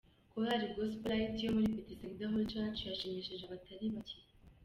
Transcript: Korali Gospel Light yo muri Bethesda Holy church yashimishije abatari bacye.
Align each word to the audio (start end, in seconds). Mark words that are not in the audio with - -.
Korali 0.31 0.67
Gospel 0.75 1.11
Light 1.11 1.35
yo 1.45 1.51
muri 1.55 1.73
Bethesda 1.87 2.29
Holy 2.31 2.47
church 2.51 2.79
yashimishije 2.89 3.43
abatari 3.45 3.85
bacye. 3.93 4.17